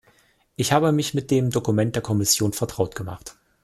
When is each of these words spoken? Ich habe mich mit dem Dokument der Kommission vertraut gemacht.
Ich 0.55 0.71
habe 0.73 0.91
mich 0.91 1.13
mit 1.13 1.29
dem 1.29 1.51
Dokument 1.51 1.93
der 1.95 2.01
Kommission 2.01 2.53
vertraut 2.53 2.95
gemacht. 2.95 3.35